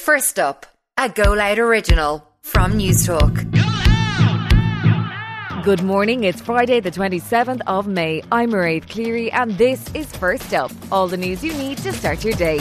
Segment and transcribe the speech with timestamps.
[0.00, 0.64] First up,
[0.96, 3.34] a Go Loud original from Newstalk.
[5.62, 8.22] Good morning, it's Friday, the 27th of May.
[8.32, 12.24] I'm Mairead Cleary, and this is First Up all the news you need to start
[12.24, 12.60] your day.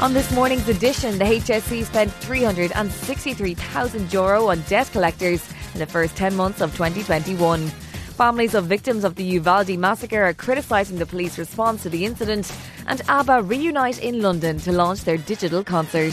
[0.00, 6.16] On this morning's edition, the HSE spent €363,000 Euro on debt collectors in the first
[6.16, 7.70] 10 months of 2021.
[8.18, 12.52] Families of victims of the Uvalde massacre are criticising the police response to the incident,
[12.88, 16.12] and ABBA reunite in London to launch their digital concert.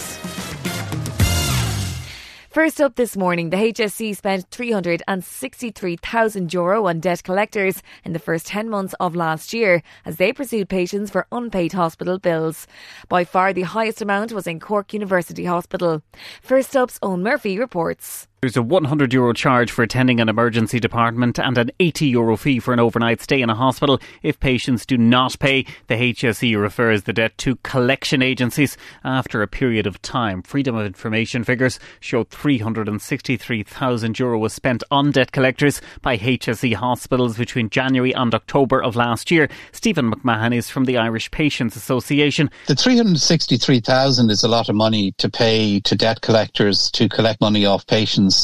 [2.52, 8.46] First up this morning, the HSE spent €363,000 Euro on debt collectors in the first
[8.46, 12.68] 10 months of last year as they pursued patients for unpaid hospital bills.
[13.10, 16.04] By far the highest amount was in Cork University Hospital.
[16.44, 18.28] First up's Owen Murphy reports.
[18.46, 22.60] There's a 100 euro charge for attending an emergency department and an 80 euro fee
[22.60, 25.66] for an overnight stay in a hospital if patients do not pay.
[25.88, 30.44] The HSE refers the debt to collection agencies after a period of time.
[30.44, 37.40] Freedom of Information figures show 363,000 euro was spent on debt collectors by HSE hospitals
[37.40, 39.50] between January and October of last year.
[39.72, 42.52] Stephen McMahon is from the Irish Patients Association.
[42.68, 47.66] The 363,000 is a lot of money to pay to debt collectors to collect money
[47.66, 48.35] off patients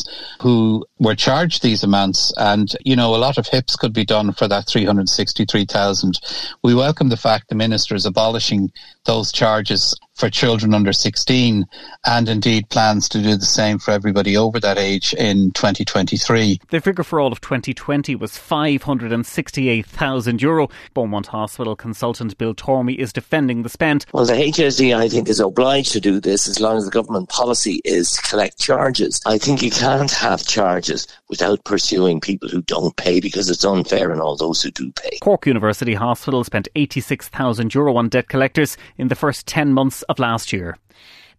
[0.41, 2.33] who were charged these amounts.
[2.37, 6.19] And, you know, a lot of hips could be done for that 363,000.
[6.63, 8.71] We welcome the fact the minister is abolishing
[9.05, 11.65] those charges for children under 16
[12.05, 16.59] and indeed plans to do the same for everybody over that age in 2023.
[16.69, 20.69] The figure for all of 2020 was 568,000 euro.
[20.93, 24.05] Beaumont Hospital consultant Bill Tormey is defending the spend.
[24.13, 27.29] Well, the HSE, I think, is obliged to do this as long as the government
[27.29, 29.19] policy is to collect charges.
[29.25, 34.11] I think you can't have charges without pursuing people who don't pay because it's unfair
[34.11, 35.17] on all those who do pay.
[35.19, 40.19] Cork University Hospital spent 86,000 euro on debt collectors in the first 10 months of
[40.19, 40.77] last year.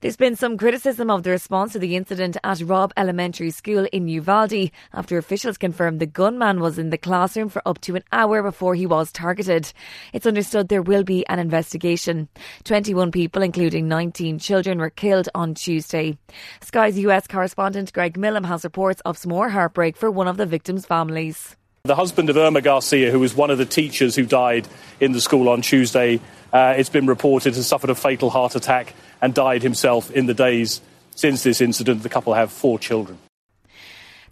[0.01, 4.09] There's been some criticism of the response to the incident at Robb Elementary School in
[4.09, 8.43] Uvalde after officials confirmed the gunman was in the classroom for up to an hour
[8.43, 9.73] before he was targeted.
[10.13, 12.29] It's understood there will be an investigation.
[12.65, 16.19] 21 people, including 19 children, were killed on Tuesday.
[16.61, 20.47] Sky's US correspondent Greg Milam has reports of some more heartbreak for one of the
[20.47, 21.57] victims' families.
[21.85, 24.69] The husband of Irma Garcia, who was one of the teachers who died
[25.01, 26.21] in the school on Tuesday,
[26.53, 30.33] uh, it's been reported has suffered a fatal heart attack and died himself in the
[30.33, 30.81] days
[31.17, 32.05] since this incident.
[32.05, 33.19] The couple have four children.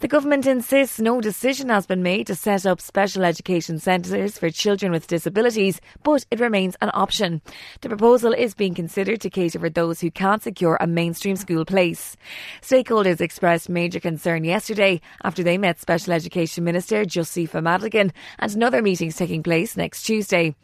[0.00, 4.49] The government insists no decision has been made to set up special education centres for
[4.49, 7.43] children with disabilities, but it remains an option.
[7.83, 11.66] The proposal is being considered to cater for those who can't secure a mainstream school
[11.66, 12.16] place.
[12.62, 18.81] Stakeholders expressed major concern yesterday after they met Special Education Minister Josepha Madigan and another
[18.81, 20.55] meetings taking place next Tuesday.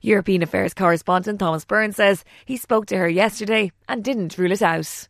[0.00, 4.62] European Affairs correspondent Thomas Byrne says he spoke to her yesterday and didn't rule it
[4.62, 5.06] out.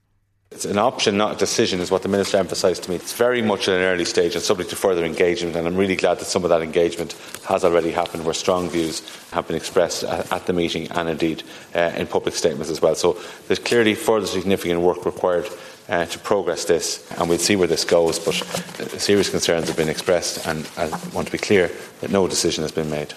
[0.56, 2.96] It's an option, not a decision, is what the Minister emphasised to me.
[2.96, 5.96] It's very much at an early stage and subject to further engagement, and I'm really
[5.96, 7.14] glad that some of that engagement
[7.46, 9.02] has already happened, where strong views
[9.32, 11.42] have been expressed at, the meeting and indeed
[11.74, 12.94] uh, in public statements as well.
[12.94, 13.18] So
[13.48, 15.46] there's clearly further significant work required
[15.90, 18.18] uh, to progress this, and we'll see where this goes.
[18.18, 18.40] But
[18.80, 22.62] uh, serious concerns have been expressed, and I want to be clear that no decision
[22.62, 23.12] has been made.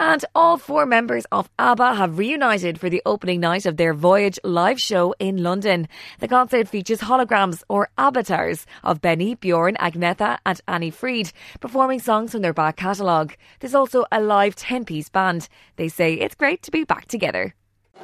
[0.00, 4.38] And all four members of ABBA have reunited for the opening night of their Voyage
[4.44, 5.88] live show in London.
[6.20, 12.30] The concert features holograms or avatars of Benny, Bjorn, Agnetha, and Anni Frid performing songs
[12.30, 13.34] from their back catalogue.
[13.58, 15.48] There's also a live 10 piece band.
[15.74, 17.56] They say it's great to be back together.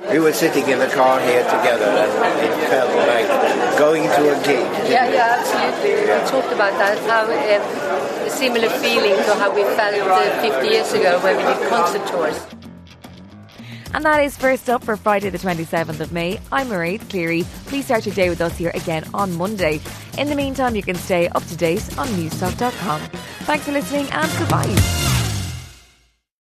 [0.02, 4.42] We were sitting in the car here together and it felt like going to a
[4.44, 4.90] gig.
[4.90, 6.00] Yeah, yeah, absolutely.
[6.02, 10.68] We talked about that, how um, a similar feeling to how we felt uh, 50
[10.68, 12.40] years ago when we did concert tours.
[13.94, 16.40] And that is first up for Friday, the 27th of May.
[16.50, 17.44] I'm Mairead Cleary.
[17.66, 19.80] Please start your day with us here again on Monday.
[20.18, 23.00] In the meantime, you can stay up to date on newstalk.com.
[23.46, 25.03] Thanks for listening and goodbye.